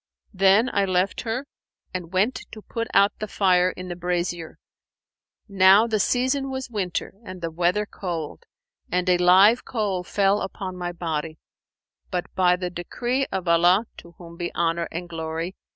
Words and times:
Then 0.33 0.67
I 0.73 0.85
left 0.85 1.21
her 1.21 1.45
and 1.93 2.11
went 2.11 2.39
to 2.53 2.63
put 2.63 2.87
out 2.91 3.11
the 3.19 3.27
fire 3.27 3.69
in 3.69 3.87
the 3.87 3.93
brasier.[FN#483] 3.95 4.55
Now 5.47 5.85
the 5.85 5.99
season 5.99 6.49
was 6.49 6.71
winter 6.71 7.13
and 7.23 7.39
the 7.39 7.51
weather 7.51 7.85
cold, 7.85 8.45
and 8.91 9.07
a 9.07 9.19
live 9.19 9.63
coal 9.63 10.03
fell 10.03 10.43
on 10.59 10.75
my 10.75 10.91
body: 10.91 11.37
but 12.09 12.25
by 12.33 12.55
the 12.55 12.71
decree 12.71 13.27
of 13.31 13.47
Allah 13.47 13.85
(to 13.97 14.13
whom 14.17 14.37
be 14.37 14.51
Honour 14.55 14.87
and 14.91 15.07
Glory!) 15.07 15.55